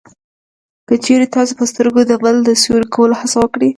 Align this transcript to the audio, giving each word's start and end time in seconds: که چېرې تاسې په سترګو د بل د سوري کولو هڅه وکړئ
که 0.87 0.95
چېرې 1.05 1.27
تاسې 1.35 1.53
په 1.59 1.65
سترګو 1.71 2.01
د 2.05 2.13
بل 2.23 2.35
د 2.43 2.49
سوري 2.63 2.87
کولو 2.95 3.15
هڅه 3.19 3.35
وکړئ 3.39 3.69